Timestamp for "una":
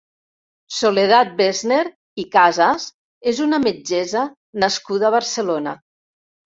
3.49-3.63